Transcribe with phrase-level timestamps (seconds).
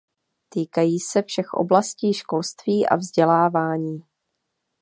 [0.49, 4.03] Týkají se všech oblastí školství a vzdělávání.